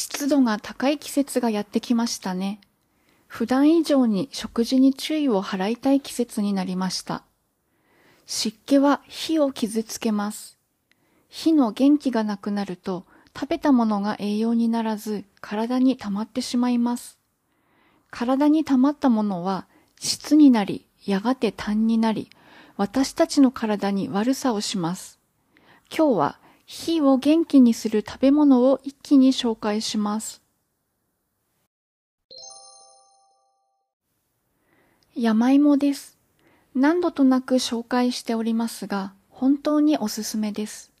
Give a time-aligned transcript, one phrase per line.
[0.00, 2.58] 湿度が高い季節がやってきましたね。
[3.26, 7.22] 普段以上に食事に注意を払いたい季節になりました。
[8.24, 10.56] 湿気は火を傷つけます。
[11.28, 13.04] 火の元気がなくなると
[13.36, 17.18] 食べたものが栄養にならず体に溜まってしまいます。
[18.10, 19.66] 体に溜まったものは
[19.98, 22.30] 質になり、やがて痰になり、
[22.78, 25.20] 私たちの体に悪さをします。
[25.94, 26.39] 今日は
[26.72, 30.40] 火を元気にする食べ物を一気に紹介します。
[35.16, 36.16] 山芋です。
[36.76, 40.92] 何度となく紹介しておりますが、本当におすすめです。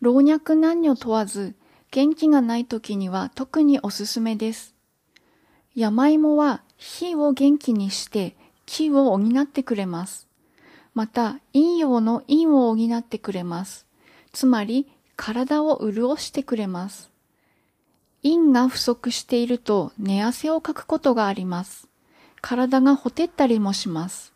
[0.00, 1.54] 老若男女問わず、
[1.92, 4.74] 元気がない時には特におすすめです。
[5.76, 8.34] 山芋は火を元気にして
[8.66, 10.26] 気を補ってくれます。
[10.92, 13.86] また、陰陽の陰を補ってくれます。
[14.32, 14.86] つまり、
[15.16, 17.10] 体を潤してくれます。
[18.22, 21.88] 陰が不足していると寝汗をかくことがあります。
[22.40, 24.32] 体がほてったりもします。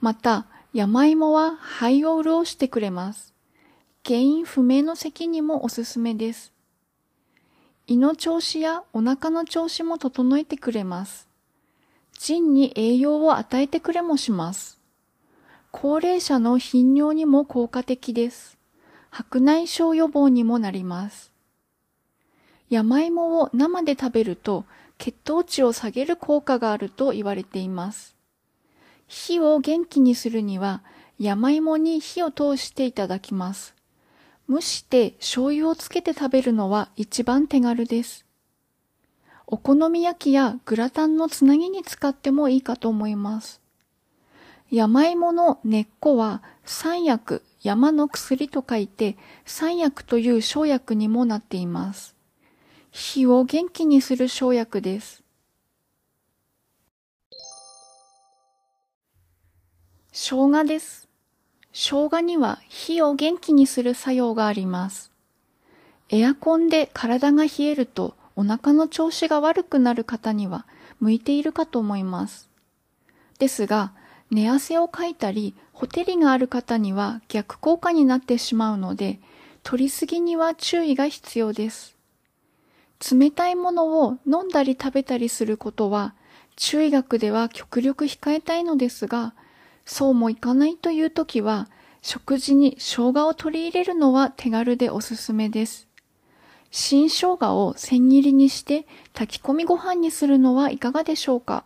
[0.00, 3.34] また、山芋は肺を潤してくれます。
[4.06, 6.52] 原因不明の咳にもおすすめです。
[7.86, 11.28] 胃の調子やお腹の調子も整えてくれます。
[12.12, 14.78] 腎に栄養を与えてくれもします。
[15.72, 18.59] 高齢者の頻尿にも効果的です。
[19.10, 21.32] 白内障予防にもなります。
[22.68, 24.64] 山芋を生で食べると
[24.96, 28.14] 血糖値を下げる効果があると言われています。
[29.08, 30.82] 火を元気にするには
[31.18, 33.74] 山芋に火を通していただきます。
[34.48, 38.24] 蒸して醤油をつけて食べるのは一番手軽です。
[39.46, 43.60] お好み焼きやグラタンのつなぎに使ってもいいかと思います。
[44.70, 52.16] 山芋の根っこは三薬、山の薬と書いて三薬という生薬にもなっています。
[52.90, 55.22] 火を元気にする生薬です。
[60.12, 61.08] 生姜です。
[61.72, 65.12] 生姜には火を元気にする作用があります。
[66.08, 70.66] エアコンで体が冷えるとお腹の調子が悪くなる方には
[70.98, 72.48] 向いているかと思います。
[73.38, 73.92] ですが、
[74.30, 79.18] 寝汗をかいたり、ほてりがある方には逆効果になってしまうので、
[79.62, 81.96] 取りすぎには注意が必要です。
[83.10, 86.14] 冷たいものを飲んだり食べたりすることは、
[86.54, 89.32] 注意学では極力控えたいのですが、
[89.86, 91.70] そうもいかないという時は、
[92.02, 95.88] 食事に生姜を取り入れるのは手軽でおすすめです。
[96.70, 101.64] 新生姜を千切りにして炊き込みご飯にするのはいかがでしょうか？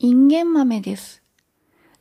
[0.00, 1.22] インゲン豆です。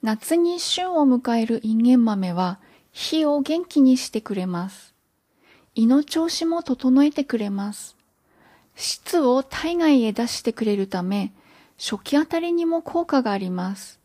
[0.03, 2.59] 夏に旬を迎えるインゲン豆は
[2.91, 4.93] 火を元気にしてくれます。
[5.73, 7.95] 胃の調子も整えてくれます。
[8.75, 11.33] 質を体外へ出してくれるため、
[11.79, 13.99] 初期あたりにも効果があります。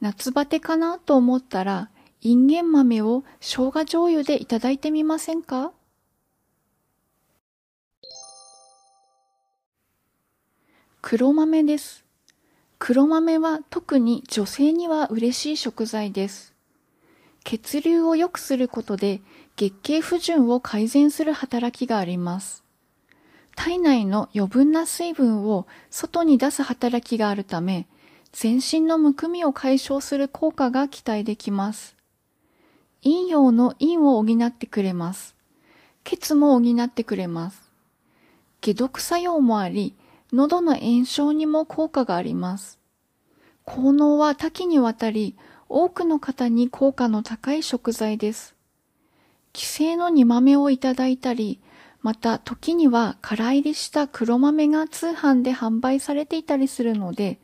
[0.00, 1.90] 夏バテかなと思ったら、
[2.20, 5.72] インゲン豆を生姜醤油でいただいてみませんか？
[11.02, 12.04] 黒豆です。
[12.78, 16.54] 黒豆は特に女性には嬉しい食材です。
[17.44, 19.20] 血流を良くすることで
[19.56, 22.62] 月経不順を改善する働きがあります。
[23.56, 27.88] 体内の余分な水分を外に出す働きがあるため、
[28.32, 31.96] 全身のむくみを解消する効果が期待できます。
[33.02, 35.34] 陰陽の陰を補ってくれます。
[36.04, 37.60] 血も補ってくれます。
[38.60, 39.94] 解毒作用もあり、
[40.32, 42.78] 喉の炎症にも効果があります。
[43.64, 45.36] 効能は多岐にわたり、
[45.68, 48.54] 多くの方に効果の高い食材です。
[49.52, 51.60] 帰省の煮豆をいただいたり、
[52.00, 57.38] また時には空入りした黒豆が通販で販売されていたりするので、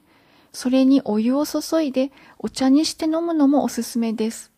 [0.52, 4.52] それにお湯を注いでお茶にして飲むのもおすすめです。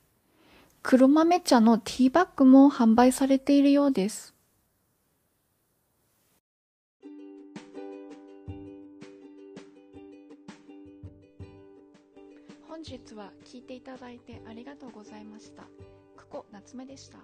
[0.82, 4.35] 黒豆茶のティーバッグも販売されているようです。
[12.76, 15.62] 本日は聞いていただいてありがとうございました。
[15.62, 17.16] ここ夏目でした。